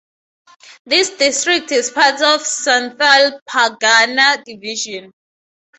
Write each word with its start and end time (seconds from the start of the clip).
This 0.83 1.11
district 1.11 1.71
is 1.71 1.91
part 1.91 2.15
of 2.15 2.41
Santhal 2.41 3.39
Pargana 3.47 4.43
division. 4.43 5.13